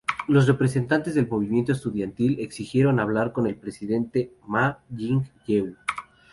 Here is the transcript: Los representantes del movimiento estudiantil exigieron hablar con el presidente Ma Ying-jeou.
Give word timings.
Los 0.27 0.47
representantes 0.47 1.13
del 1.13 1.27
movimiento 1.29 1.71
estudiantil 1.71 2.39
exigieron 2.39 2.99
hablar 2.99 3.31
con 3.33 3.45
el 3.45 3.55
presidente 3.55 4.33
Ma 4.47 4.79
Ying-jeou. 4.97 5.75